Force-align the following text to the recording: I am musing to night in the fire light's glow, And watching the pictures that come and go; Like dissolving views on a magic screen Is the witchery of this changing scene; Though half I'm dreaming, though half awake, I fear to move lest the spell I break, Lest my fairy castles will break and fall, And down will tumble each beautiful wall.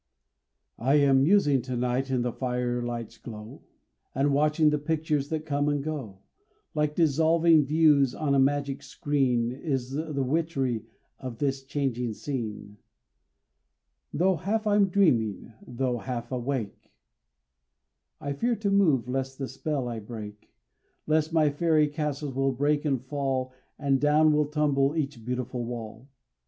I 0.79 0.95
am 0.95 1.21
musing 1.21 1.61
to 1.61 1.77
night 1.77 2.09
in 2.09 2.23
the 2.23 2.31
fire 2.31 2.81
light's 2.81 3.19
glow, 3.19 3.61
And 4.15 4.33
watching 4.33 4.71
the 4.71 4.79
pictures 4.79 5.29
that 5.29 5.45
come 5.45 5.69
and 5.69 5.83
go; 5.83 6.21
Like 6.73 6.95
dissolving 6.95 7.65
views 7.65 8.15
on 8.15 8.33
a 8.33 8.39
magic 8.39 8.81
screen 8.81 9.51
Is 9.51 9.91
the 9.91 10.23
witchery 10.23 10.87
of 11.19 11.37
this 11.37 11.61
changing 11.63 12.13
scene; 12.13 12.77
Though 14.11 14.37
half 14.37 14.65
I'm 14.65 14.89
dreaming, 14.89 15.53
though 15.67 15.99
half 15.99 16.31
awake, 16.31 16.91
I 18.19 18.33
fear 18.33 18.55
to 18.55 18.71
move 18.71 19.07
lest 19.07 19.37
the 19.37 19.47
spell 19.47 19.87
I 19.87 19.99
break, 19.99 20.51
Lest 21.05 21.31
my 21.31 21.51
fairy 21.51 21.87
castles 21.87 22.33
will 22.33 22.53
break 22.53 22.85
and 22.85 23.05
fall, 23.05 23.53
And 23.77 24.01
down 24.01 24.33
will 24.33 24.47
tumble 24.47 24.95
each 24.95 25.23
beautiful 25.23 25.63
wall. 25.63 26.09